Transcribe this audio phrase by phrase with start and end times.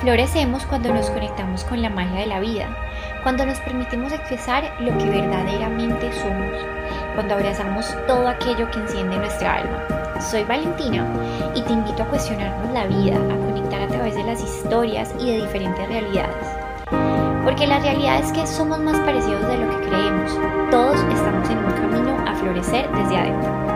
[0.00, 2.68] Florecemos cuando nos conectamos con la magia de la vida,
[3.22, 6.52] cuando nos permitimos expresar lo que verdaderamente somos,
[7.14, 10.20] cuando abrazamos todo aquello que enciende nuestra alma.
[10.20, 11.06] Soy Valentina
[11.54, 15.32] y te invito a cuestionarnos la vida, a conectar a través de las historias y
[15.32, 16.46] de diferentes realidades.
[17.42, 20.38] Porque la realidad es que somos más parecidos de lo que creemos.
[20.70, 23.75] Todos estamos en un camino a florecer desde adentro.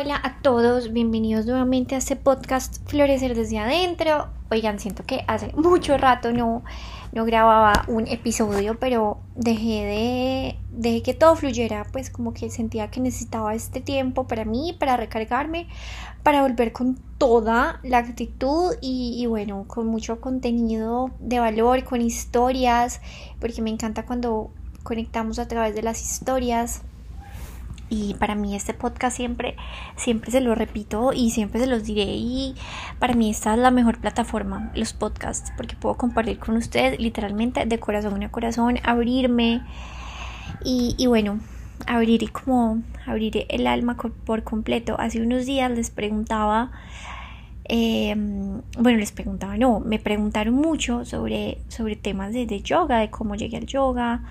[0.00, 4.28] Hola a todos, bienvenidos nuevamente a este podcast Florecer desde adentro.
[4.48, 6.62] Oigan, siento que hace mucho rato no,
[7.10, 12.92] no grababa un episodio, pero dejé de dejé que todo fluyera, pues como que sentía
[12.92, 15.66] que necesitaba este tiempo para mí, para recargarme,
[16.22, 22.02] para volver con toda la actitud y, y bueno, con mucho contenido de valor, con
[22.02, 23.00] historias,
[23.40, 24.52] porque me encanta cuando
[24.84, 26.82] conectamos a través de las historias
[27.88, 29.56] y para mí este podcast siempre,
[29.96, 32.54] siempre se lo repito y siempre se los diré y
[32.98, 37.66] para mí esta es la mejor plataforma, los podcasts, porque puedo compartir con ustedes literalmente
[37.66, 39.62] de corazón a corazón, abrirme
[40.64, 41.40] y, y bueno,
[41.86, 44.96] abrir como abrir el alma por completo.
[44.98, 46.70] Hace unos días les preguntaba
[47.70, 53.10] Em, bueno, les preguntaba, no, me preguntaron mucho sobre, sobre temas de, de, yoga, de
[53.10, 54.24] cómo llegué al yoga,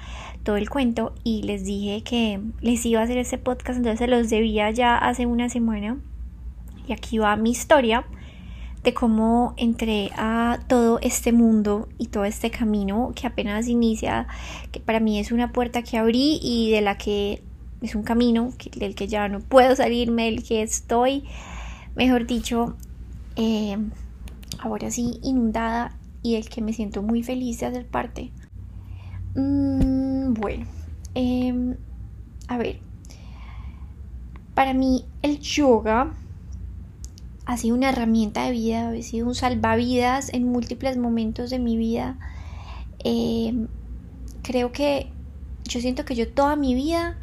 [0.43, 4.07] todo el cuento, y les dije que les iba a hacer ese podcast, entonces se
[4.07, 5.97] los debía ya hace una semana.
[6.87, 8.05] Y aquí va mi historia
[8.83, 14.27] de cómo entré a todo este mundo y todo este camino que apenas inicia,
[14.71, 17.43] que para mí es una puerta que abrí y de la que
[17.81, 21.25] es un camino del que ya no puedo salirme, del que estoy,
[21.95, 22.75] mejor dicho,
[23.37, 23.77] eh,
[24.59, 28.31] ahora sí inundada y del que me siento muy feliz de hacer parte.
[29.35, 30.65] Mm, bueno,
[31.13, 31.75] em,
[32.47, 32.79] a ver,
[34.55, 36.13] para mí el yoga
[37.45, 41.77] ha sido una herramienta de vida, ha sido un salvavidas en múltiples momentos de mi
[41.77, 42.17] vida.
[43.03, 43.67] Em,
[44.41, 45.11] creo que
[45.65, 47.17] yo siento que yo toda mi vida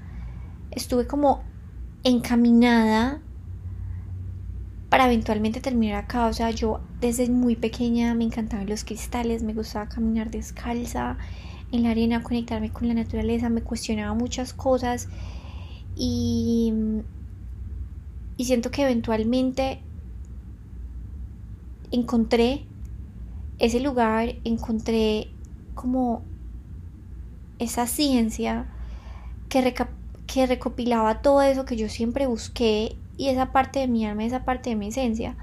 [0.71, 1.43] estuve como
[2.05, 3.21] encaminada
[4.95, 6.27] para eventualmente terminar acá.
[6.27, 11.19] O sea, yo desde muy pequeña me encantaban los cristales, me gustaba caminar descalza
[11.73, 15.09] en la arena, conectarme con la naturaleza, me cuestionaba muchas cosas
[15.97, 16.73] y,
[18.37, 19.81] y siento que eventualmente
[21.91, 22.65] encontré
[23.59, 25.27] ese lugar, encontré
[25.75, 26.23] como
[27.59, 28.69] esa ciencia
[29.49, 29.75] que,
[30.29, 34.45] que recopilaba todo eso que yo siempre busqué y esa parte de mi alma, esa
[34.45, 35.37] parte de mi esencia.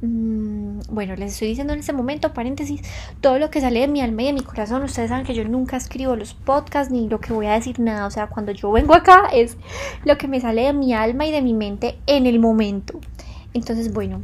[0.00, 2.82] Mm, bueno, les estoy diciendo en este momento, paréntesis,
[3.20, 5.44] todo lo que sale de mi alma y de mi corazón, ustedes saben que yo
[5.44, 8.70] nunca escribo los podcasts ni lo que voy a decir nada, o sea, cuando yo
[8.70, 9.56] vengo acá es
[10.04, 13.00] lo que me sale de mi alma y de mi mente en el momento.
[13.54, 14.20] Entonces, bueno,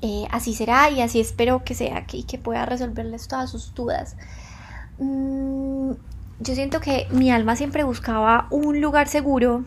[0.00, 4.16] eh, así será y así espero que sea y que pueda resolverles todas sus dudas.
[4.98, 5.92] Mm,
[6.40, 9.64] yo siento que mi alma siempre buscaba un lugar seguro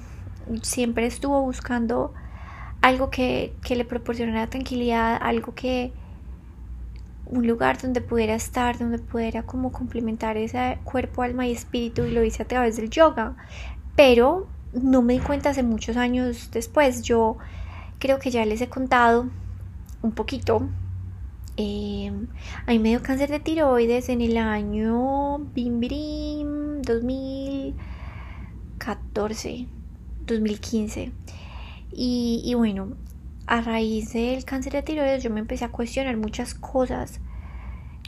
[0.61, 2.13] siempre estuvo buscando
[2.81, 5.93] algo que, le proporcionara tranquilidad, algo que
[7.25, 12.11] un lugar donde pudiera estar, donde pudiera como complementar ese cuerpo, alma y espíritu y
[12.11, 13.35] lo hice a través del yoga.
[13.95, 17.03] Pero no me di cuenta hace muchos años después.
[17.03, 17.37] Yo
[17.99, 19.27] creo que ya les he contado
[20.01, 20.67] un poquito.
[21.55, 22.11] Eh,
[22.65, 25.79] a mí me dio cáncer de tiroides en el año bim,
[26.81, 29.67] 2014
[30.25, 31.11] 2015.
[31.95, 32.89] Y, bueno,
[33.45, 37.19] a raíz del cáncer de tiroides yo me empecé a cuestionar muchas cosas.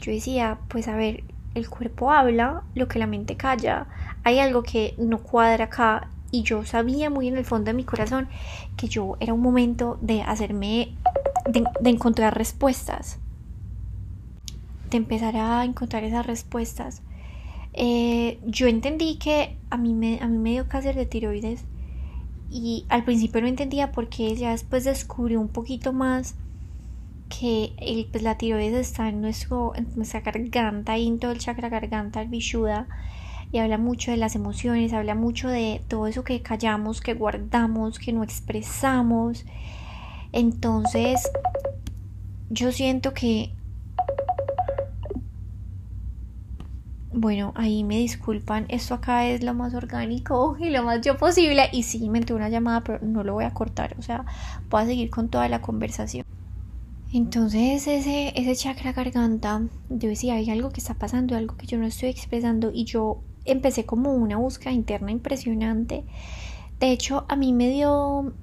[0.00, 1.22] Yo decía, pues a ver,
[1.54, 3.86] el cuerpo habla lo que la mente calla.
[4.24, 7.84] Hay algo que no cuadra acá y yo sabía muy en el fondo de mi
[7.84, 8.28] corazón
[8.76, 10.94] que yo era un momento de hacerme,
[11.48, 13.18] de, encontrar respuestas,
[14.90, 17.02] de empezar a encontrar esas respuestas.
[17.72, 21.64] Eh, yo entendí que a mí, me, a mí me dio cáncer de tiroides
[22.50, 26.34] y al principio no entendía por qué, ya después descubrió un poquito más
[27.28, 31.38] que el, pues, la tiroides está en, nuestro, en nuestra garganta y en todo el
[31.38, 32.86] chakra garganta, el vishuddha,
[33.52, 37.98] y habla mucho de las emociones, habla mucho de todo eso que callamos, que guardamos,
[37.98, 39.44] que no expresamos.
[40.32, 41.20] Entonces,
[42.50, 43.52] yo siento que
[47.18, 51.68] Bueno, ahí me disculpan, esto acá es lo más orgánico y lo más yo posible.
[51.72, 54.24] Y sí, me entró una llamada, pero no lo voy a cortar, o sea,
[54.68, 56.24] voy a seguir con toda la conversación.
[57.12, 61.78] Entonces ese, ese chakra garganta, yo decía, hay algo que está pasando, algo que yo
[61.78, 66.04] no estoy expresando y yo empecé como una búsqueda interna impresionante.
[66.80, 68.34] De hecho, a mí me dio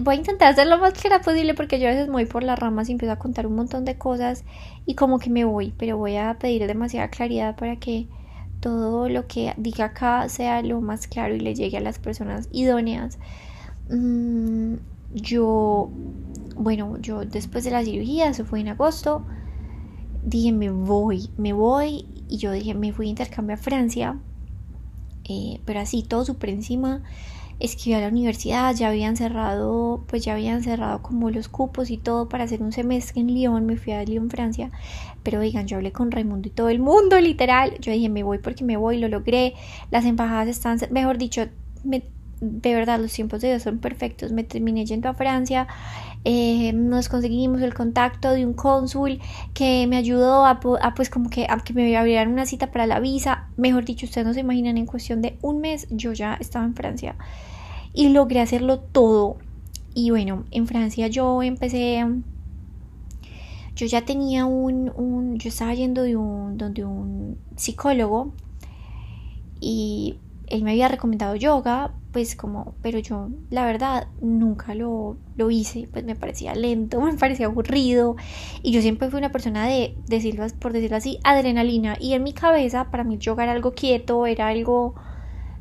[0.00, 2.42] voy a intentar hacer lo más clara posible porque yo a veces me voy por
[2.42, 4.44] las ramas y empiezo a contar un montón de cosas
[4.84, 8.08] y como que me voy, pero voy a pedir demasiada claridad para que
[8.58, 12.48] todo lo que diga acá sea lo más claro y le llegue a las personas
[12.52, 13.18] idóneas.
[13.88, 14.74] Mm,
[15.14, 15.90] yo,
[16.56, 19.24] bueno, yo después de la cirugía, eso fue en agosto,
[20.24, 24.18] dije me voy, me voy y yo dije me fui a intercambio a Francia,
[25.28, 27.02] eh, pero así todo súper encima
[27.60, 31.98] escribí a la universidad, ya habían cerrado, pues ya habían cerrado como los cupos y
[31.98, 34.70] todo para hacer un semestre en Lyon, me fui a Lyon, Francia,
[35.22, 38.38] pero digan, yo hablé con Raimundo y todo el mundo, literal, yo dije, me voy
[38.38, 39.54] porque me voy, lo logré,
[39.90, 41.46] las embajadas están, mejor dicho,
[42.40, 45.68] de verdad los tiempos de Dios son perfectos, me terminé yendo a Francia,
[46.24, 49.20] eh, nos conseguimos el contacto de un cónsul
[49.54, 53.48] que me ayudó a, pues como que a me abrieran una cita para la visa,
[53.56, 56.74] mejor dicho, ustedes no se imaginan, en cuestión de un mes yo ya estaba en
[56.74, 57.16] Francia
[57.94, 59.38] y logré hacerlo todo.
[59.94, 62.04] Y bueno, en Francia yo empecé,
[63.74, 68.32] yo ya tenía un, un yo estaba yendo de un, donde un psicólogo
[69.58, 70.18] y
[70.50, 75.88] él me había recomendado yoga, pues como, pero yo la verdad nunca lo, lo hice,
[75.92, 78.16] pues me parecía lento, me parecía aburrido
[78.62, 82.32] y yo siempre fui una persona de, decirlo, por decirlo así, adrenalina y en mi
[82.32, 84.94] cabeza para mí yoga era algo quieto, era algo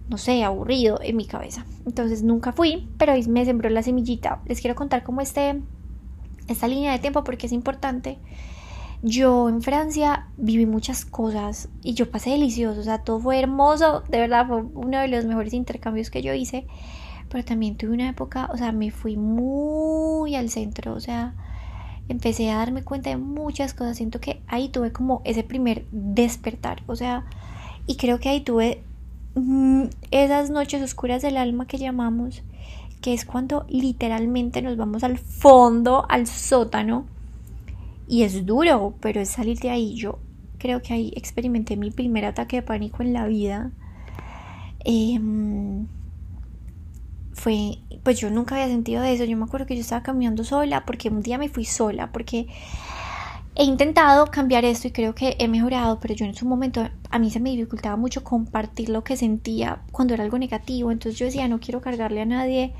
[0.09, 1.65] no sé, aburrido en mi cabeza.
[1.85, 4.41] Entonces nunca fui, pero me sembró la semillita.
[4.47, 5.61] Les quiero contar cómo este,
[6.47, 8.17] esta línea de tiempo porque es importante.
[9.01, 14.03] Yo en Francia viví muchas cosas y yo pasé delicioso, o sea, todo fue hermoso,
[14.09, 16.67] de verdad fue uno de los mejores intercambios que yo hice,
[17.29, 21.33] pero también tuve una época, o sea, me fui muy al centro, o sea,
[22.09, 26.83] empecé a darme cuenta de muchas cosas, siento que ahí tuve como ese primer despertar,
[26.85, 27.25] o sea,
[27.87, 28.83] y creo que ahí tuve
[30.11, 32.41] esas noches oscuras del alma que llamamos,
[32.99, 37.05] que es cuando literalmente nos vamos al fondo, al sótano,
[38.09, 39.95] y es duro, pero es salir de ahí.
[39.95, 40.19] Yo
[40.57, 43.71] creo que ahí experimenté mi primer ataque de pánico en la vida.
[44.83, 45.87] Em,
[47.33, 49.23] fue, pues yo nunca había sentido eso.
[49.23, 52.47] Yo me acuerdo que yo estaba caminando sola, porque un día me fui sola, porque
[53.55, 57.19] He intentado cambiar esto y creo que he mejorado, pero yo en su momento a
[57.19, 60.91] mí se me dificultaba mucho compartir lo que sentía cuando era algo negativo.
[60.91, 62.73] Entonces yo decía, no quiero cargarle a nadie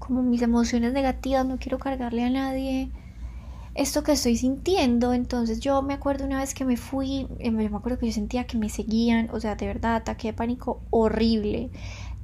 [0.00, 2.90] como mis emociones negativas, no quiero cargarle a nadie
[3.74, 5.12] esto que estoy sintiendo.
[5.12, 8.44] Entonces yo me acuerdo una vez que me fui, eh, me acuerdo que yo sentía
[8.44, 11.70] que me seguían, o sea, de verdad, ataque de pánico horrible.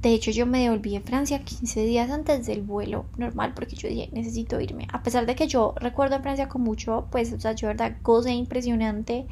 [0.01, 3.89] De hecho, yo me devolví en Francia 15 días antes del vuelo normal porque yo
[3.89, 4.87] dije, necesito irme.
[4.93, 7.97] A pesar de que yo recuerdo en Francia con mucho, pues, o sea, yo verdad
[8.01, 9.27] gocé impresionante.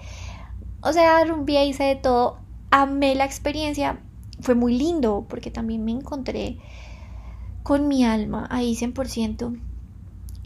[0.81, 2.39] O sea, rumbié, hice de todo.
[2.69, 4.01] Amé la experiencia.
[4.41, 6.57] Fue muy lindo porque también me encontré
[7.63, 9.57] con mi alma ahí 100%.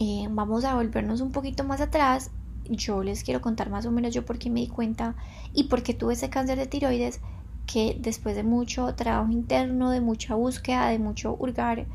[0.03, 2.31] Eh, vamos a volvernos un poquito más atrás.
[2.67, 5.13] Yo les quiero contar más o menos yo por qué me di cuenta
[5.53, 7.19] y por qué tuve ese cáncer de tiroides
[7.67, 11.85] que después de mucho trabajo interno, de mucha búsqueda, de mucho hurgar,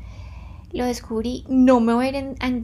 [0.71, 1.43] lo descubrí.
[1.49, 2.63] No me voy a ir, en,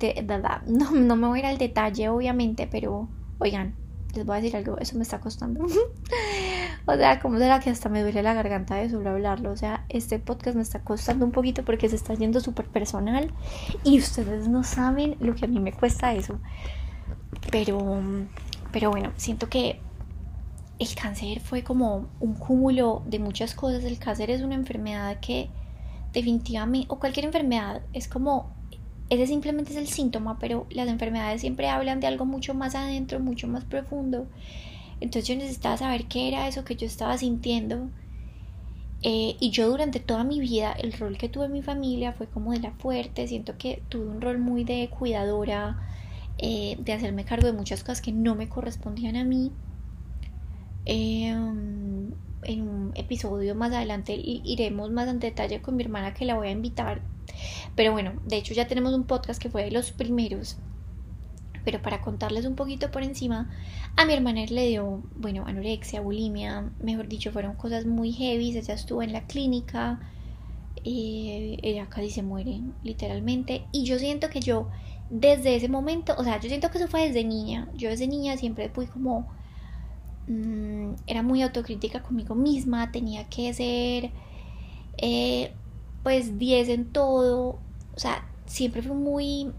[0.65, 3.75] no, no me voy a ir al detalle, obviamente, pero oigan,
[4.15, 5.65] les voy a decir algo, eso me está costando.
[6.85, 9.51] o sea, como será que hasta me duele la garganta de solo hablarlo.
[9.51, 13.31] O sea, este podcast me está costando un poquito porque se está yendo súper personal
[13.83, 16.39] y ustedes no saben lo que a mí me cuesta eso.
[17.51, 18.01] Pero,
[18.71, 19.79] pero bueno, siento que
[20.79, 23.85] el cáncer fue como un cúmulo de muchas cosas.
[23.85, 25.49] El cáncer es una enfermedad que
[26.11, 28.51] definitivamente, o cualquier enfermedad, es como,
[29.09, 33.19] ese simplemente es el síntoma, pero las enfermedades siempre hablan de algo mucho más adentro,
[33.19, 34.27] mucho más profundo.
[34.99, 37.89] Entonces yo necesitaba saber qué era eso que yo estaba sintiendo.
[39.01, 42.27] Eh, y yo durante toda mi vida, el rol que tuve en mi familia fue
[42.27, 45.77] como de la fuerte, siento que tuve un rol muy de cuidadora,
[46.37, 49.51] eh, de hacerme cargo de muchas cosas que no me correspondían a mí.
[50.85, 52.11] Em,
[52.43, 56.47] en un episodio más adelante iremos más en detalle con mi hermana que la voy
[56.47, 57.01] a invitar.
[57.75, 60.57] Pero bueno, de hecho ya tenemos un podcast que fue de los primeros.
[61.65, 63.49] Pero para contarles un poquito por encima,
[63.95, 68.57] a mi hermana le dio, bueno, anorexia, bulimia, mejor dicho, fueron cosas muy heavy.
[68.57, 69.99] Ella estuvo en la clínica,
[70.83, 73.65] y ella casi se muere, literalmente.
[73.71, 74.69] Y yo siento que yo,
[75.09, 77.69] desde ese momento, o sea, yo siento que eso fue desde niña.
[77.75, 79.27] Yo desde niña siempre fui como
[80.27, 84.11] Mm, era muy autocrítica conmigo misma, tenía que ser
[84.97, 85.53] eh,
[86.03, 87.59] pues 10 en todo,
[87.95, 89.51] o sea, siempre fue muy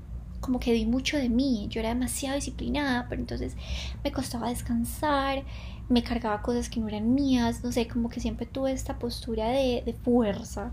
[0.45, 3.57] como que di mucho de mí, yo era demasiado disciplinada, pero entonces
[4.03, 5.43] me costaba descansar,
[5.89, 9.49] me cargaba cosas que no eran mías, no sé, como que siempre tuve esta postura
[9.49, 10.73] de, fuerza.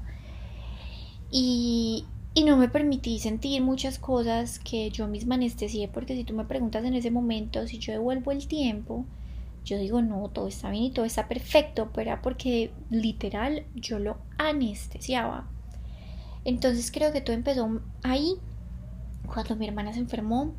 [1.31, 6.33] Y, y no me permití sentir muchas cosas que yo misma anestesié, porque si tú
[6.33, 9.05] me preguntas en ese momento si yo devuelvo el tiempo,
[9.63, 13.99] yo digo no, todo está bien y todo está perfecto, pero era porque literal yo
[13.99, 15.47] lo anestesiaba.
[16.43, 18.35] Entonces creo que todo empezó ahí,
[19.31, 20.53] cuando mi hermana se enfermó,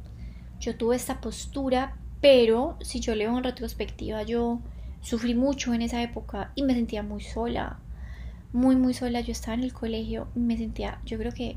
[0.61, 4.61] yo tuve esta postura, pero si yo leo en retrospectiva, yo
[5.01, 7.81] sufrí mucho en esa época y me sentía muy sola
[8.53, 9.21] muy, muy sola.
[9.21, 11.57] Yo estaba en el colegio, me sentía, yo creo que,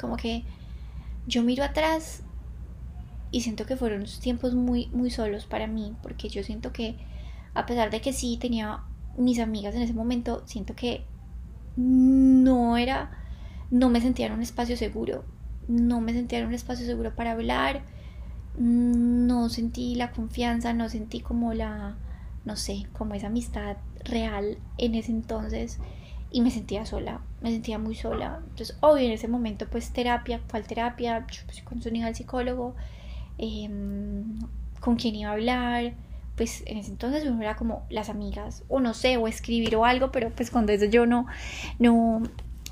[0.00, 0.44] como que
[1.26, 2.22] yo miro atrás
[3.30, 6.96] y siento que fueron tiempos muy, muy solos para mí, porque yo siento que,
[7.54, 8.80] a pesar de que sí tenía
[9.16, 11.04] mis amigas en ese momento, siento que
[11.76, 13.10] no era,
[13.70, 15.24] no me sentía en un espacio seguro,
[15.68, 17.82] no me sentía en un espacio seguro para hablar,
[18.58, 21.96] no sentí la confianza, no sentí como la,
[22.44, 25.78] no sé, como esa amistad real en ese entonces
[26.30, 28.40] y me sentía sola, me sentía muy sola.
[28.50, 31.26] Entonces, obvio, en ese momento, pues terapia, ¿cuál terapia?
[31.30, 32.74] Yo, pues, con su al psicólogo,
[33.38, 34.40] em,
[34.80, 35.94] con quién iba a hablar.
[36.36, 39.84] Pues en ese entonces uno era como las amigas, o no sé, o escribir o
[39.84, 41.26] algo, pero pues cuando eso yo no,
[41.78, 42.24] no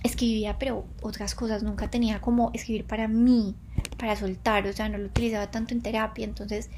[0.02, 3.54] escribía, pero otras cosas, nunca tenía como escribir para mí,
[3.98, 6.70] para soltar, o sea, no lo utilizaba tanto en terapia, entonces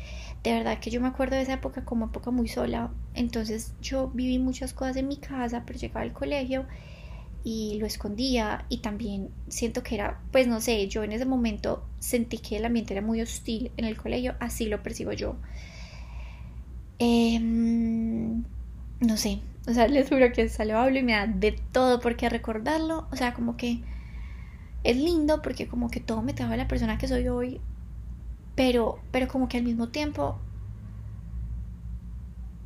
[0.43, 2.90] de verdad que yo me acuerdo de esa época como época muy sola.
[3.14, 6.66] Entonces yo viví muchas cosas en mi casa, pero llegaba al colegio
[7.45, 11.85] y lo escondía y también siento que era, pues no sé, yo en ese momento
[11.99, 15.37] sentí que el ambiente era muy hostil en el colegio, así lo percibo yo.
[16.99, 18.45] Em,
[19.00, 22.28] no sé, o sea, les juro que salió hablo y me da de todo porque
[22.28, 23.83] recordarlo, o sea, como que
[24.85, 27.61] es lindo porque como que todo me trajo a la persona que soy hoy,
[28.54, 30.38] pero, pero como que al mismo tiempo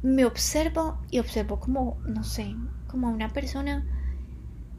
[0.03, 2.55] me observo y observo como, no sé,
[2.89, 3.85] como a una persona,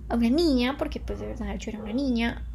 [0.10, 2.46] a una niña, porque pues de verdad yo era una niña,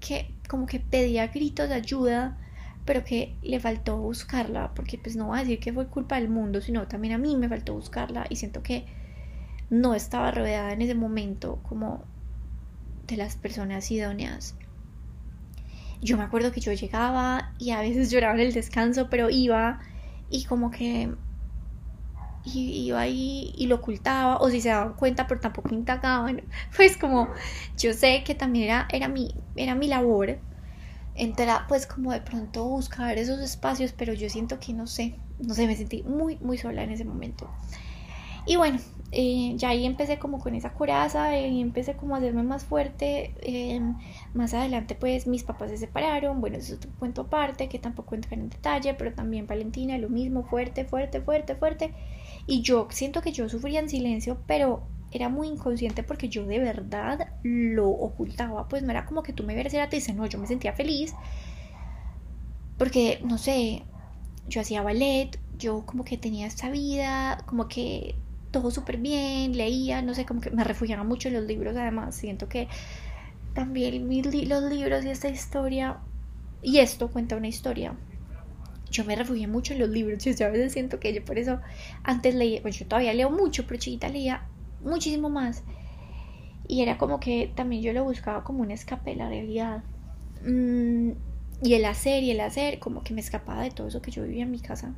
[0.00, 2.38] que como que pedía gritos de ayuda,
[2.84, 6.28] pero que le faltó buscarla, porque pues no voy a decir que fue culpa del
[6.28, 8.86] mundo, sino también a mí me faltó buscarla y siento que
[9.70, 12.04] no estaba rodeada en ese momento como
[13.06, 14.56] de las personas idóneas
[16.02, 19.80] yo me acuerdo que yo llegaba y a veces lloraba en el descanso, pero iba
[20.28, 21.14] y como que
[22.44, 26.42] iba ahí y lo ocultaba, o si se daban cuenta, pero tampoco indagaban.
[26.76, 27.28] Pues como
[27.78, 30.38] yo sé que también era, era, mi, era mi labor,
[31.14, 35.54] entrar pues como de pronto buscar esos espacios, pero yo siento que no sé, no
[35.54, 37.48] sé, me sentí muy, muy sola en ese momento.
[38.44, 38.78] Y bueno,
[39.12, 43.34] eh, ya ahí empecé como con esa coraza y empecé como a hacerme más fuerte.
[43.42, 43.96] Em,
[44.34, 48.14] más adelante pues mis papás se separaron, bueno, eso es otro cuento aparte que tampoco
[48.14, 51.94] entra en detalle, pero también Valentina lo mismo, fuerte, fuerte, fuerte, fuerte.
[52.46, 56.58] Y yo siento que yo sufría en silencio, pero era muy inconsciente porque yo de
[56.58, 60.26] verdad lo ocultaba, pues no era como que tú me vieras y era triste, no,
[60.26, 61.14] yo me sentía feliz.
[62.78, 63.84] Porque, no sé,
[64.48, 68.16] yo hacía ballet, yo como que tenía esta vida, como que
[68.50, 72.14] todo súper bien, leía, no sé, como que me refugiaba mucho en los libros, además
[72.14, 72.68] siento que
[73.54, 74.08] también
[74.48, 75.98] los libros y esta historia,
[76.62, 77.94] y esto cuenta una historia.
[78.90, 81.60] Yo me refugié mucho en los libros, yo a veces siento que yo por eso
[82.02, 84.46] antes leía, bueno, yo todavía leo mucho, pero chiquita leía
[84.84, 85.62] muchísimo más.
[86.68, 89.82] Y era como que también yo lo buscaba como un escape de la realidad.
[90.44, 91.12] Mm,
[91.62, 94.24] y el hacer y el hacer, como que me escapaba de todo eso que yo
[94.24, 94.94] vivía en mi casa.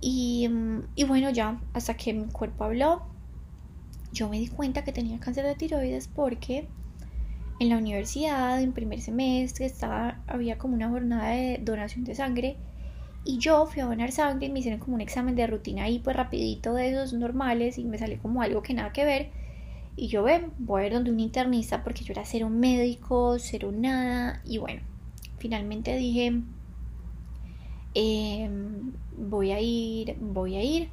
[0.00, 3.02] Y, mm, y bueno, ya, hasta que mi cuerpo habló,
[4.12, 6.68] yo me di cuenta que tenía cáncer de tiroides porque
[7.60, 12.56] en la universidad, en primer semestre, estaba, había como una jornada de donación de sangre
[13.24, 15.98] y yo fui a donar sangre y me hicieron como un examen de rutina ahí
[15.98, 19.30] pues rapidito de esos normales y me salió como algo que nada que ver
[19.96, 23.70] y yo ven, voy a ir donde un internista porque yo era cero médico, cero
[23.72, 24.80] nada y bueno,
[25.38, 26.42] finalmente dije
[27.94, 30.88] Em, voy a ir, voy a ir.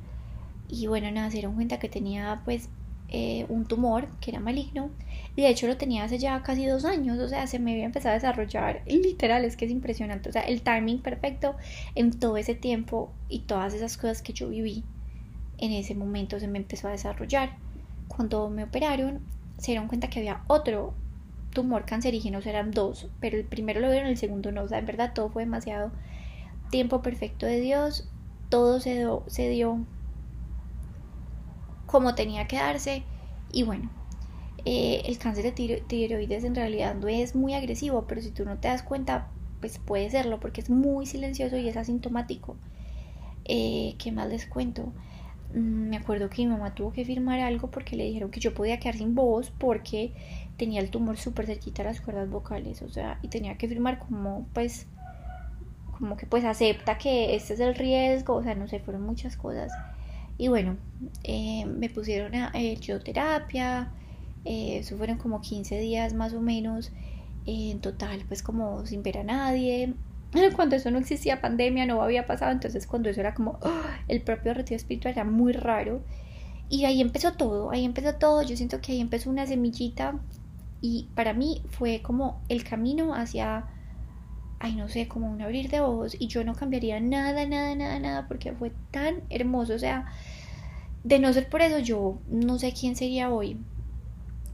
[0.67, 2.69] Y bueno, nada, se dieron cuenta que tenía pues
[3.11, 4.89] eh, un tumor que era maligno.
[5.35, 7.19] Y de hecho lo tenía hace ya casi dos años.
[7.19, 8.81] O sea, se me había empezado a desarrollar.
[8.87, 10.29] Literal, es que es impresionante.
[10.29, 11.55] O sea, el timing perfecto
[11.95, 14.83] en todo ese tiempo y todas esas cosas que yo viví
[15.57, 17.57] en ese momento se me empezó a desarrollar.
[18.07, 19.21] Cuando me operaron,
[19.57, 20.93] se dieron cuenta que había otro
[21.53, 24.63] tumor cancerígeno, eran dos, pero el primero lo vieron, el segundo no.
[24.63, 25.91] O sea, en verdad todo fue demasiado
[26.69, 28.07] tiempo perfecto de Dios,
[28.49, 29.85] todo se, se dio
[31.89, 33.03] como tenía que darse
[33.51, 33.89] y bueno,
[34.65, 38.57] eh, el cáncer de tiroides en realidad no es muy agresivo, pero si tú no
[38.57, 39.27] te das cuenta,
[39.59, 42.57] pues puede serlo porque es muy silencioso y es asintomático.
[43.45, 44.93] Eh, ¿Qué más les cuento?
[45.55, 48.53] mm, me acuerdo que mi mamá tuvo que firmar algo porque le dijeron que yo
[48.53, 50.13] podía quedar sin voz porque
[50.57, 53.97] tenía el tumor súper cerquita a las cuerdas vocales, o sea, y tenía que firmar
[53.99, 54.85] como pues
[55.97, 59.35] como que pues acepta que este es el riesgo, o sea, no sé, fueron muchas
[59.37, 59.71] cosas.
[60.39, 60.77] Y bueno,
[61.25, 63.91] eh, me pusieron a hecho terapia,
[64.45, 66.93] eh, eso fueron como 15 días más o menos,
[67.45, 69.95] en total pues como sin ver a nadie.
[70.55, 73.99] Cuando eso no existía pandemia, no había pasado, entonces cuando eso era como ¡ah!
[74.07, 76.01] el propio retiro espiritual era muy raro.
[76.69, 80.19] Y ahí empezó todo, ahí empezó todo, yo siento que ahí empezó una semillita
[80.79, 83.67] y para mí fue como el camino hacia
[84.59, 87.99] ay, no sé, como un abrir de ojos y yo no cambiaría nada, nada, nada,
[87.99, 90.07] nada porque fue tan hermoso, o sea,
[91.03, 93.57] de no ser por eso yo no sé quién sería hoy.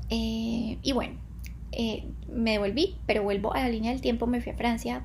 [0.09, 1.15] Eh, y bueno,
[1.71, 5.03] eh, me devolví, pero vuelvo a la línea del tiempo, me fui a Francia.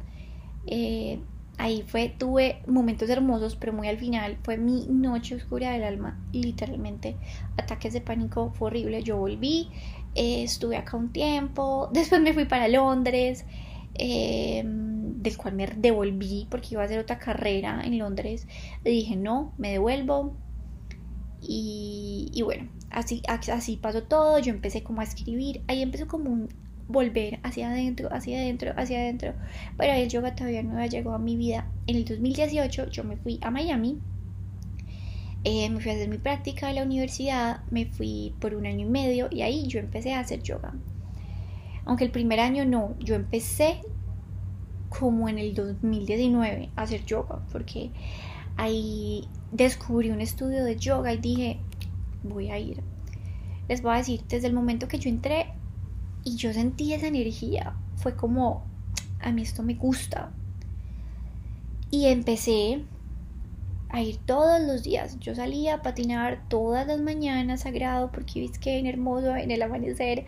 [0.66, 1.20] Eh,
[1.58, 6.18] ahí fue, tuve momentos hermosos, pero muy al final fue mi noche oscura del alma,
[6.32, 7.16] literalmente.
[7.56, 9.02] Ataques de pánico, fue horrible.
[9.02, 9.68] Yo volví,
[10.14, 13.44] estuve acá un tiempo, después me fui para Londres.
[13.94, 18.46] Em, del cual me devolví porque iba a hacer otra carrera en Londres.
[18.84, 20.36] Dije, no, me devuelvo.
[21.42, 24.38] Y, bueno, así, así pasó todo.
[24.38, 25.62] Yo empecé como a escribir.
[25.68, 26.48] Ahí empezó como un
[26.88, 29.34] volver hacia adentro, hacia adentro, hacia adentro.
[29.76, 31.70] Pero el yoga todavía no había llegado a mi vida.
[31.86, 33.98] En el 2018 yo me fui a Miami.
[35.44, 37.62] Eh, me fui a hacer mi práctica de la universidad.
[37.70, 40.74] Me fui por un año y medio y ahí yo empecé a hacer yoga.
[41.84, 43.80] Aunque el primer año no, yo empecé
[44.90, 47.90] como en el 2019 a hacer yoga, porque
[48.56, 51.58] ahí descubrí un estudio de yoga y dije,
[52.22, 52.82] voy a ir.
[53.68, 55.52] Les voy a decir, desde el momento que yo entré
[56.24, 58.64] y yo sentí esa energía, fue como,
[59.20, 60.32] a mí esto me gusta.
[61.90, 62.84] Y empecé
[63.88, 65.18] a ir todos los días.
[65.20, 70.26] Yo salía a patinar todas las mañanas sagrado porque en hermoso en el amanecer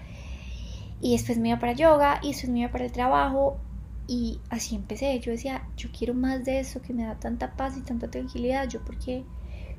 [1.01, 3.59] y después me iba para yoga y después me iba para el trabajo
[4.07, 5.19] y así empecé.
[5.21, 8.69] Yo decía, yo quiero más de eso que me da tanta paz y tanta tranquilidad.
[8.69, 9.25] Yo porque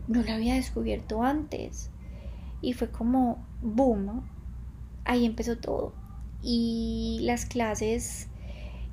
[0.08, 1.90] no lo había descubierto antes.
[2.62, 4.24] Y fue como, boom,
[5.06, 5.94] ahí empezó todo.
[6.42, 8.28] Y las clases,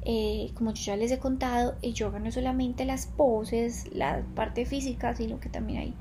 [0.02, 4.66] eh, como yo ya les he contado, el yoga no solamente las poses, la parte
[4.66, 5.94] física, sino que también hay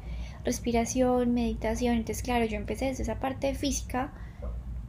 [0.43, 1.97] respiración, meditación.
[1.97, 4.13] Entonces, claro, yo empecé desde esa parte física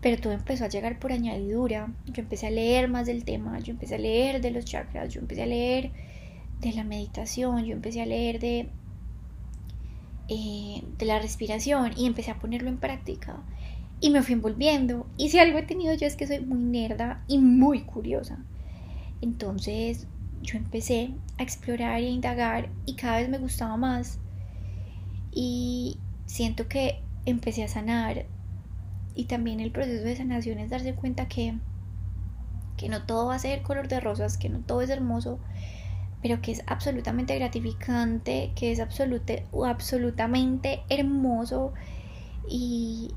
[0.01, 1.93] pero todo empezó a llegar por añadidura.
[2.07, 5.21] Yo empecé a leer más del tema, yo empecé a leer de los chakras, yo
[5.21, 5.91] empecé a leer
[6.61, 8.69] de la meditación, yo empecé a leer de,
[10.29, 13.43] eh, de la respiración y empecé a ponerlo en práctica.
[14.01, 15.07] Y me fui envolviendo.
[15.19, 18.39] Y si algo he tenido yo es que soy muy nerda y muy curiosa.
[19.21, 20.07] Entonces
[20.43, 24.19] yo empecé a explorar e indagar y cada vez me gustaba más.
[25.33, 28.25] Y siento que empecé a sanar
[29.21, 31.53] y también el proceso de sanación es darse cuenta que,
[32.79, 35.39] que no todo va a ser color de rosas, que no todo es hermoso,
[36.23, 41.75] pero que es absolutamente gratificante, que es absolutamente hermoso
[42.49, 43.11] y,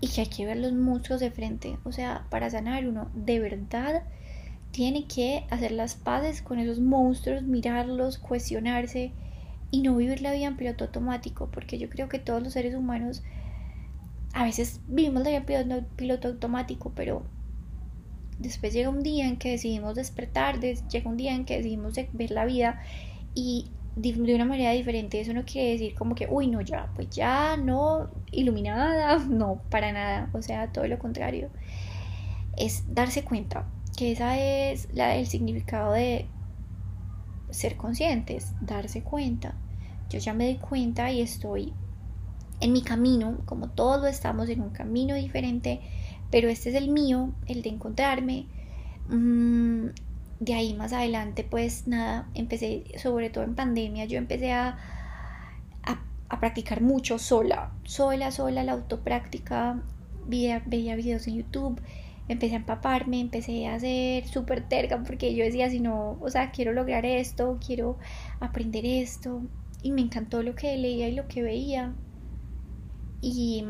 [0.00, 1.76] y que hay que ver los muchos de frente.
[1.84, 4.04] O sea, para sanar uno de verdad
[4.70, 9.12] tiene que hacer las paces con esos monstruos, mirarlos, cuestionarse
[9.70, 12.74] y no vivir la vida en piloto automático, porque yo creo que todos los seres
[12.74, 13.22] humanos
[14.32, 17.22] a veces vivimos la vida piloto automático, pero
[18.38, 22.30] después llega un día en que decidimos despertar, llega un día en que decidimos ver
[22.30, 22.80] la vida
[23.34, 23.66] y
[23.96, 25.20] de una manera diferente.
[25.20, 29.92] Eso no quiere decir como que, uy, no, ya, pues ya, no, iluminada, no, para
[29.92, 30.30] nada.
[30.32, 31.50] O sea, todo lo contrario.
[32.56, 33.66] Es darse cuenta
[33.96, 36.26] que esa es la, el significado de
[37.50, 39.54] ser conscientes, darse cuenta.
[40.10, 41.72] Yo ya me di cuenta y estoy
[42.62, 45.80] en mi camino, como todos estamos en un camino diferente,
[46.30, 48.46] pero este es el mío, el de encontrarme.
[49.08, 49.88] Mm,
[50.38, 54.78] de ahí más adelante, pues nada, empecé, sobre todo en pandemia, yo empecé a,
[56.28, 59.82] a, practicar mucho sola, sola, sola, la autopráctica,
[60.26, 61.80] veía, veía videos en YouTube,
[62.28, 66.50] empecé a empaparme, empecé a ser súper terca porque yo decía, si no, o sea,
[66.52, 67.98] quiero lograr esto, quiero
[68.40, 69.42] aprender esto,
[69.82, 71.92] y me encantó lo que leía y lo que veía,
[73.22, 73.64] y,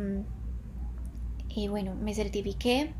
[1.68, 2.94] bueno, me certifiqué.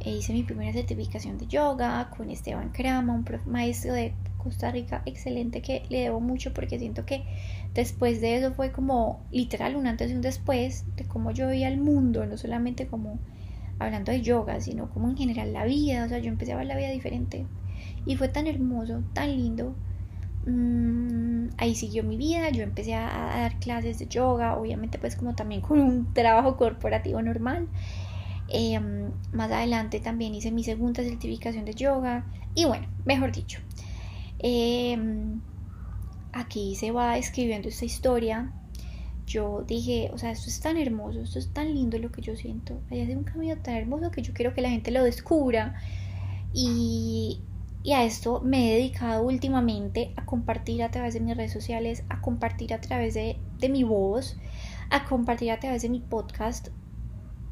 [0.00, 5.02] E hice mi primera certificación de yoga con Esteban Crama, un maestro de Costa Rica
[5.06, 7.24] excelente que le debo mucho porque siento que
[7.74, 11.66] después de eso fue como literal un antes y un después de cómo yo veía
[11.66, 13.18] el mundo, no solamente como
[13.80, 16.66] hablando de yoga, sino como en general la vida, o sea, yo empecé a ver
[16.66, 17.46] la vida diferente
[18.06, 19.74] y fue tan hermoso, tan lindo
[20.46, 25.34] Mm, ahí siguió mi vida, yo empecé a, dar clases de yoga, obviamente pues como
[25.34, 27.68] también con un trabajo corporativo normal.
[28.48, 32.24] Em, más adelante también hice mi segunda certificación de yoga
[32.54, 33.60] y bueno, mejor dicho,
[34.38, 35.40] em,
[36.32, 38.52] aquí se va escribiendo esta historia.
[39.26, 42.34] Yo dije, o sea, esto es tan hermoso, esto es tan lindo lo que yo
[42.34, 42.80] siento.
[42.90, 45.74] Hay un camino tan hermoso que yo quiero que la gente lo descubra.
[46.54, 47.40] Y,
[47.82, 52.04] y a esto me he dedicado últimamente a compartir a través de mis redes sociales,
[52.08, 53.38] a compartir a través de,
[53.68, 54.36] mi voz,
[54.90, 56.68] a compartir a través de mi podcast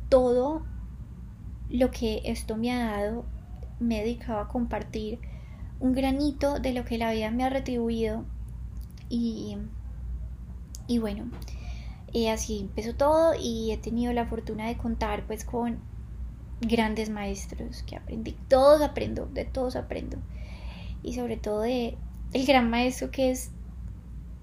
[0.09, 0.65] todo
[1.71, 3.25] lo que esto me ha dado.
[3.79, 5.21] Me he dedicado a compartir
[5.79, 8.25] un granito de lo que la vida me ha retribuido.
[9.09, 9.57] Y,
[10.89, 11.31] y bueno,
[12.12, 15.79] y así empezó todo y he tenido la fortuna de contar pues con
[16.61, 18.37] grandes maestros que aprendí.
[18.49, 20.19] Todos aprendo, de todos aprendo.
[21.03, 21.97] Y sobre todo de
[22.33, 23.51] el gran maestro que es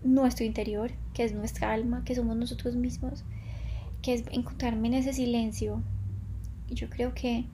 [0.03, 3.23] nuestro interior, que es nuestra alma, que somos nosotros mismos,
[4.01, 5.81] que es encontrarme en ese silencio.
[6.69, 7.45] Y yo creo que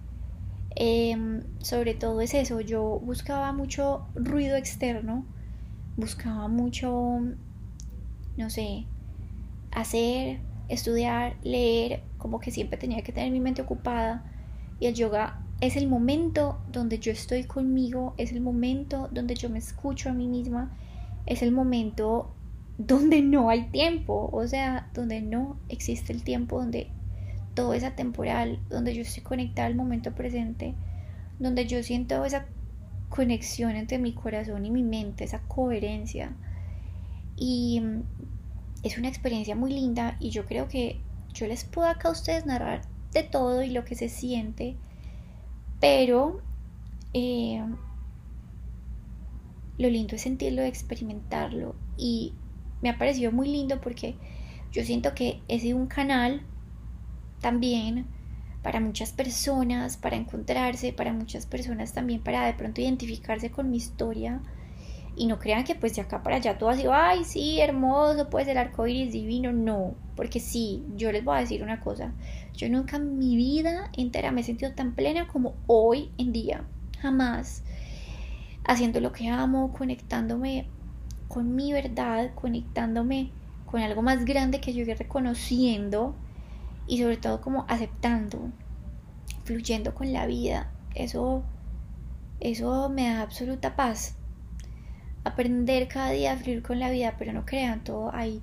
[0.76, 5.26] em, sobre todo es eso, yo buscaba mucho ruido externo,
[5.98, 7.20] buscaba mucho,
[8.38, 8.86] no sé,
[9.72, 14.24] hacer, estudiar, leer, como que siempre tenía que tener mi mente ocupada
[14.80, 19.50] y el yoga es el momento donde yo estoy conmigo, es el momento donde yo
[19.50, 20.72] me escucho a mí misma,
[21.26, 22.34] es el momento
[22.78, 26.88] donde no hay tiempo, o sea, donde no existe el tiempo, donde
[27.54, 30.76] todo es atemporal, donde yo estoy conectada al momento presente,
[31.40, 32.46] donde yo siento esa
[33.10, 36.32] conexión entre mi corazón y mi mente, esa coherencia.
[37.36, 37.82] Y
[38.84, 41.02] es una experiencia muy linda y yo creo que
[41.34, 42.82] yo les puedo acá a ustedes narrar
[43.14, 44.76] de todo y lo que se siente,
[45.80, 46.42] pero
[47.14, 47.64] eh,
[49.78, 51.76] lo lindo es sentirlo, experimentarlo.
[51.98, 52.34] Y
[52.82, 54.16] me ha parecido muy lindo porque
[54.72, 56.42] yo siento que sido un canal
[57.42, 58.06] también
[58.62, 63.78] para muchas personas, para encontrarse, para muchas personas también para de pronto identificarse con mi
[63.78, 64.42] historia
[65.20, 68.46] y no crean que pues de acá para allá todo así, ay, sí, hermoso, puede
[68.46, 69.52] ser arco iris divino.
[69.52, 72.14] No, porque sí, yo les voy a decir una cosa.
[72.54, 76.64] Yo nunca en mi vida entera me he sentido tan plena como hoy en día.
[77.02, 77.64] Jamás.
[78.64, 80.68] Haciendo lo que amo, conectándome
[81.28, 83.32] con mi verdad, conectándome
[83.66, 86.16] con algo más grande que yo voy reconociendo
[86.88, 88.52] y sobre todo como aceptando,
[89.44, 90.72] fluyendo con la vida.
[90.96, 91.44] Eso,
[92.40, 94.16] eso me da absoluta paz
[95.24, 98.42] aprender cada día a fluir con la vida, pero no crean, todo hay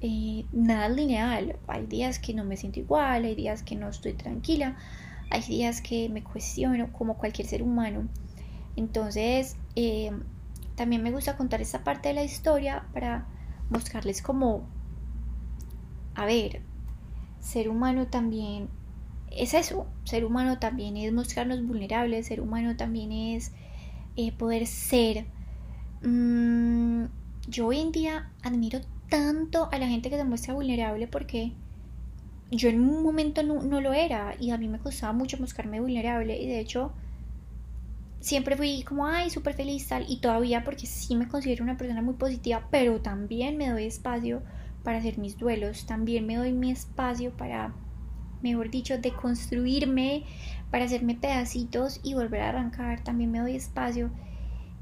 [0.00, 1.56] eh, nada lineal.
[1.66, 4.76] Hay días que no me siento igual, hay días que no estoy tranquila,
[5.30, 8.08] hay días que me cuestiono como cualquier ser humano.
[8.76, 10.12] Entonces, eh,
[10.76, 13.26] también me gusta contar esta parte de la historia para
[13.70, 14.68] mostrarles como,
[16.14, 16.62] a ver,
[17.40, 18.68] ser humano también
[19.30, 23.52] es eso, ser humano también es mostrarnos vulnerables, ser humano también es
[24.16, 25.26] eh, poder ser
[26.02, 27.06] Mm,
[27.48, 31.52] yo hoy en día admiro tanto a la gente que se muestra vulnerable porque
[32.50, 35.80] yo en un momento no, no, lo era y a mí me costaba mucho mostrarme
[35.80, 36.92] vulnerable y de hecho
[38.20, 42.02] siempre fui como ay súper feliz tal y todavía porque sí me considero una persona
[42.02, 44.42] muy positiva pero también me doy espacio
[44.84, 47.74] para hacer mis duelos también me doy mi espacio para
[48.42, 50.24] mejor dicho deconstruirme
[50.70, 54.10] para hacerme pedacitos y volver a arrancar también me doy espacio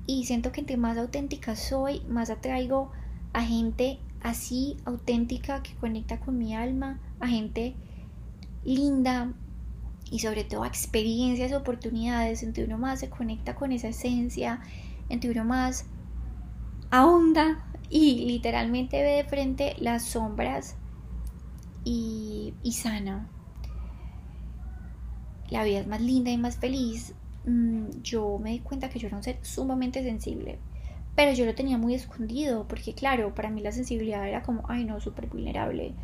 [0.06, 2.92] y siento que entre más auténtica soy, más atraigo
[3.32, 7.74] a gente así auténtica que conecta con mi alma, a gente
[8.64, 9.32] linda
[10.10, 14.60] y sobre todo a experiencias, oportunidades, entre uno más se conecta con esa esencia,
[15.08, 15.86] entre uno más
[16.90, 20.76] ahonda y literalmente ve de frente las sombras
[21.84, 23.28] y, y sana.
[25.50, 27.14] La vida es más linda y más feliz
[27.46, 30.58] Mm, yo me di cuenta que yo era un ser sumamente sensible,
[31.14, 34.84] pero yo lo tenía muy escondido, porque claro, para mí la sensibilidad era como, ay
[34.84, 35.94] no, súper vulnerable,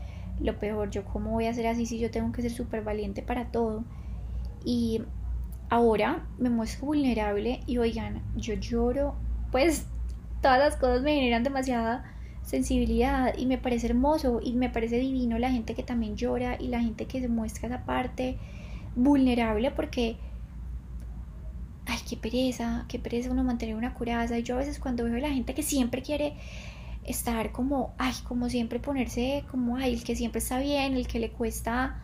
[0.40, 3.22] lo peor, yo cómo voy a ser así si yo tengo que ser súper valiente
[3.22, 3.84] para todo.
[4.64, 5.02] Y
[5.68, 9.16] ahora me muestro vulnerable y oigan, yo lloro,
[9.50, 9.86] pues
[10.40, 12.04] todas las cosas me generan demasiada
[12.42, 16.68] sensibilidad y me parece hermoso y me parece divino la gente que también llora y
[16.68, 18.38] la gente que se muestra esa parte
[18.96, 20.16] vulnerable porque
[21.86, 24.38] ay, qué pereza, qué pereza uno mantener una coraza.
[24.38, 26.36] Y yo a veces cuando veo a la gente que siempre quiere
[27.04, 31.18] estar como, ay, como siempre ponerse como, ay, el que siempre está bien, el que
[31.18, 32.00] le cuesta,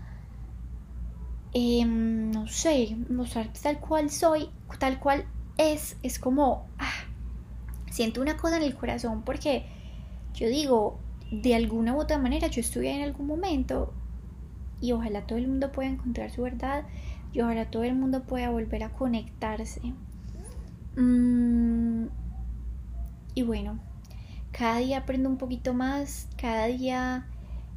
[1.52, 5.24] em, no sé, mostrar tal cual soy, tal cual
[5.56, 7.04] es, es como, ah,
[7.90, 9.66] siento una cosa en el corazón porque
[10.34, 10.98] yo digo,
[11.30, 13.92] de alguna u otra manera yo estuve en algún momento
[14.80, 16.84] y ojalá todo el mundo pueda encontrar su verdad
[17.32, 19.80] y ojalá todo el mundo pueda volver a conectarse.
[20.96, 22.06] Mm,
[23.34, 23.78] y bueno,
[24.52, 27.26] cada día aprendo un poquito más, cada día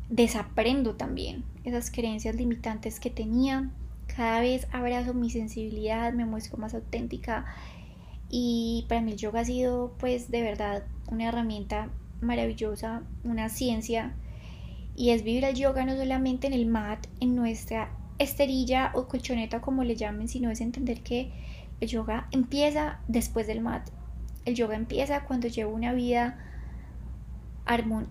[0.09, 3.71] desaprendo también esas creencias limitantes que tenía.
[4.15, 7.45] Cada vez abrazo mi sensibilidad, me muestro más auténtica
[8.29, 11.89] y para mí el yoga ha sido pues de verdad una herramienta
[12.21, 14.15] maravillosa, una ciencia
[14.95, 19.62] y es vivir el yoga no solamente en el mat, en nuestra esterilla o colchoneta
[19.62, 21.31] como le llamen, sino es entender que
[21.79, 23.89] el yoga empieza después del mat.
[24.45, 26.38] El yoga empieza cuando llevo una vida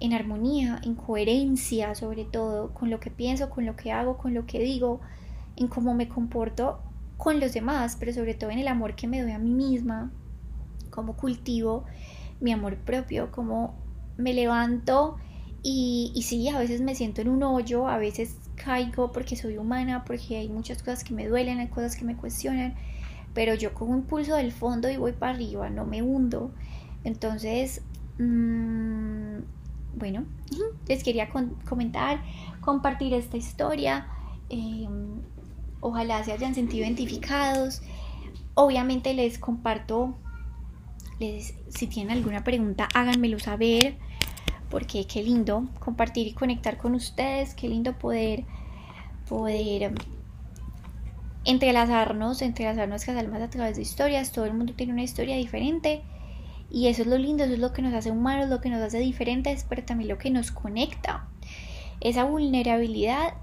[0.01, 4.33] en armonía, en coherencia sobre todo, con lo que pienso, con lo que hago, con
[4.33, 5.01] lo que digo,
[5.57, 6.81] en cómo me comporto
[7.16, 10.11] con los demás, pero sobre todo en el amor que me doy a mí misma,
[10.90, 11.85] cómo cultivo
[12.40, 13.75] mi amor propio, cómo
[14.16, 15.16] me levanto
[15.62, 19.59] y, y sí, a veces me siento en un hoyo, a veces caigo porque soy
[19.59, 22.75] humana, porque hay muchas cosas que me duelen, hay cosas que me cuestionan,
[23.35, 26.51] pero yo con un impulso del fondo y voy para arriba, no me hundo.
[27.05, 27.83] Entonces,
[28.18, 29.38] mmm,
[29.96, 30.25] bueno,
[30.88, 31.29] les quería
[31.68, 32.23] comentar,
[32.61, 34.07] compartir esta historia.
[34.49, 35.20] Em,
[35.81, 37.83] ojalá se hayan sentido identificados.
[38.55, 40.16] Obviamente les comparto,
[41.18, 43.96] les, si tienen alguna pregunta, háganmelo saber
[44.70, 48.44] porque qué lindo compartir y conectar con ustedes, qué lindo poder,
[49.28, 49.94] poder em,
[51.44, 56.02] entrelazarnos, entrelazar nuestras almas a través de historias, todo el mundo tiene una historia diferente
[56.70, 58.80] y eso es lo lindo, eso es lo que nos hace humanos, lo que nos
[58.80, 61.26] hace diferentes, pero también lo que nos conecta,
[62.00, 63.35] esa vulnerabilidad.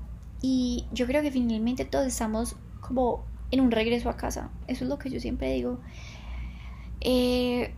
[0.41, 4.89] Y yo creo que finalmente todos estamos como en un regreso a casa, eso es
[4.89, 5.79] lo que yo siempre digo.
[7.01, 7.73] Eh,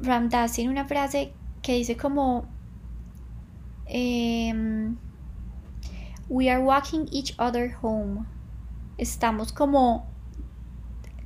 [0.00, 1.32] Ramdas tiene una frase
[1.62, 2.46] que dice como
[3.88, 4.96] Em,
[6.28, 8.26] we are walking each other home.
[8.98, 10.06] Estamos como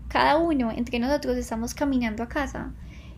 [0.08, 2.72] cada uno entre nosotros estamos caminando a casa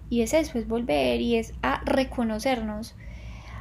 [0.08, 2.94] y es eso, es volver y es a reconocernos.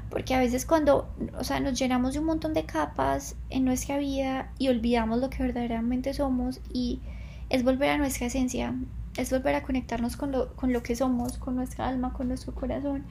[0.10, 3.98] Porque a veces cuando, o sea, nos llenamos de un montón de capas en nuestra
[3.98, 7.02] vida y olvidamos lo que verdaderamente somos y
[7.50, 8.76] es volver a nuestra esencia,
[9.17, 12.54] es volver a conectarnos con lo, con lo que somos, con nuestra alma, con nuestro
[12.54, 13.06] corazón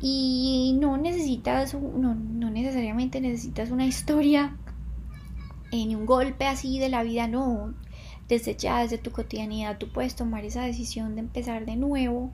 [0.00, 4.56] y no necesitas, no, no necesariamente necesitas una historia
[5.84, 7.74] ni un golpe así de la vida, no.
[8.28, 12.32] Desde ya, desde tu cotidianidad, tú puedes tomar esa decisión de empezar de nuevo.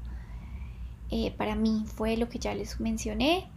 [1.10, 3.48] Eh, para mí fue lo que ya les mencioné.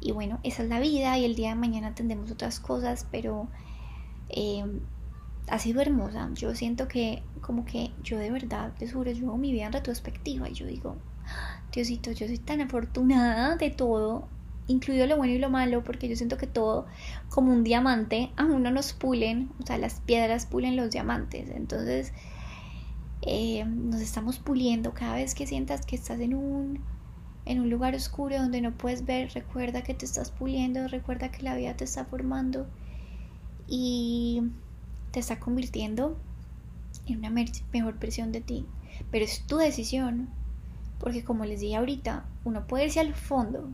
[0.00, 3.48] Y bueno, esa es la vida y el día de mañana tendremos otras cosas, pero
[4.28, 4.64] eh,
[5.48, 6.30] ha sido hermosa.
[6.34, 10.48] Yo siento que como que yo de verdad, te juro, yo mi vida en retrospectiva
[10.48, 10.96] y yo digo,
[11.72, 14.28] Diosito, yo soy tan afortunada de todo,
[14.66, 16.86] incluido lo bueno y lo malo, porque yo siento que todo,
[17.28, 21.50] como un diamante, a uno nos pulen, o sea, las piedras pulen los diamantes.
[21.50, 22.12] Entonces,
[23.22, 26.80] eh, nos estamos puliendo cada vez que sientas que estás en un,
[27.44, 31.42] en un lugar oscuro donde no puedes ver, recuerda que te estás puliendo, recuerda que
[31.42, 32.66] la vida te está formando
[33.68, 34.42] y
[35.12, 36.16] te está convirtiendo
[37.06, 38.66] en una mejor versión de ti.
[39.10, 40.28] Pero es tu decisión,
[40.98, 43.68] porque como les dije ahorita, uno puede irse al fondo,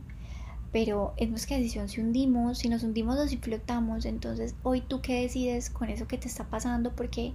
[0.73, 4.07] pero es nuestra decisión si hundimos, si nos hundimos o si flotamos.
[4.07, 7.35] Entonces, hoy tú qué decides con eso que te está pasando, porque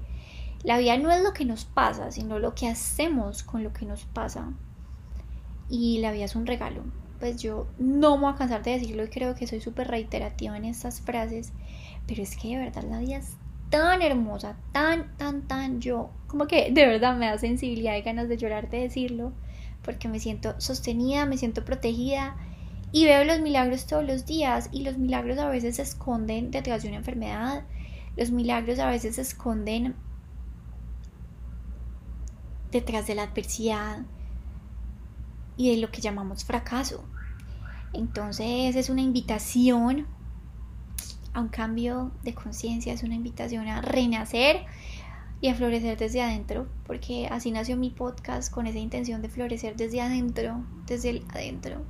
[0.64, 3.86] la vida no es lo que nos pasa, sino lo que hacemos con lo que
[3.86, 4.52] nos pasa.
[5.70, 6.84] Y la vida es un regalo.
[7.20, 10.58] Pues yo no me voy a cansar de decirlo y creo que soy súper reiterativa
[10.58, 11.52] en estas frases,
[12.08, 13.38] pero es que de verdad la vida es
[13.70, 18.30] tan hermosa, tan, tan, tan yo, como que de verdad me da sensibilidad y ganas
[18.30, 19.34] de llorar de decirlo
[19.88, 22.36] porque me siento sostenida, me siento protegida
[22.92, 26.84] y veo los milagros todos los días y los milagros a veces se esconden detrás
[26.84, 27.64] de una enfermedad,
[28.18, 29.96] los milagros a veces se esconden
[32.70, 34.00] detrás de la adversidad
[35.56, 37.06] y de lo que llamamos fracaso.
[37.94, 40.06] Entonces es una invitación
[41.32, 44.66] a un cambio de conciencia, es una invitación a renacer
[45.40, 49.76] y a florecer desde adentro, porque así nació mi podcast con esa intención de florecer
[49.76, 51.84] desde adentro, desde el adentro,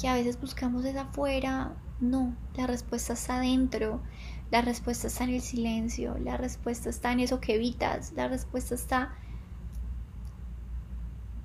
[0.00, 4.02] que a veces buscamos desde afuera, no, la respuesta está adentro,
[4.50, 8.74] la respuesta está en el silencio, la respuesta está en eso que evitas, la respuesta
[8.74, 9.14] está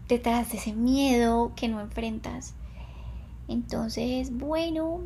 [0.10, 2.56] detrás de ese miedo que no enfrentas.
[3.48, 5.02] Entonces, bueno,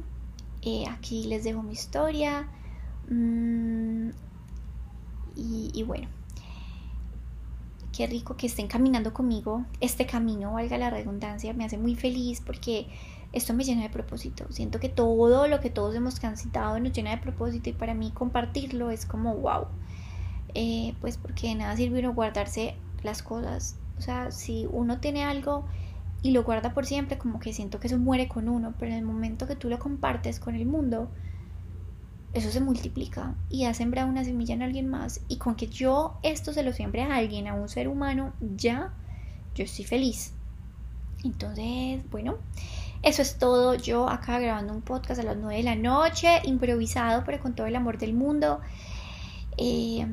[0.64, 2.48] eh, aquí les dejo mi historia.
[3.10, 4.10] Mm,
[5.36, 6.08] y, y, bueno,
[7.94, 9.64] qué rico que estén caminando conmigo.
[9.80, 12.88] Este camino, valga la redundancia, me hace muy feliz porque
[13.32, 14.46] esto me llena de propósito.
[14.50, 18.12] Siento que todo lo que todos hemos transitado nos llena de propósito y para mí
[18.12, 19.68] compartirlo es como wow.
[20.56, 23.78] Eh, pues porque de nada sirve uno guardarse las cosas.
[23.98, 25.66] O sea, si uno tiene algo
[26.24, 28.98] y lo guarda por siempre, como que siento que eso muere con uno, pero en
[28.98, 31.10] el momento que tú lo compartes con el mundo,
[32.34, 36.18] eso se multiplica y ha sembrado una semilla en alguien más y con que yo
[36.24, 38.94] esto se lo siembre a alguien, a un ser humano, ya
[39.54, 40.34] yo estoy feliz.
[41.24, 42.38] Entonces, bueno,
[43.04, 43.76] eso es todo.
[43.76, 47.68] Yo acá grabando un podcast a las 9 de la noche, improvisado, pero con todo
[47.68, 48.60] el amor del mundo.
[49.58, 50.06] Eh,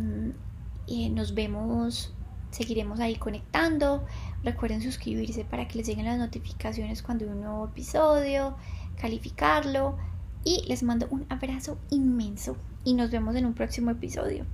[1.10, 2.12] nos vemos,
[2.50, 4.04] seguiremos ahí conectando.
[4.44, 8.56] Recuerden suscribirse para que les lleguen las notificaciones cuando hay un nuevo episodio,
[9.00, 9.96] calificarlo
[10.44, 14.46] y les mando un abrazo inmenso y nos vemos en un próximo episodio.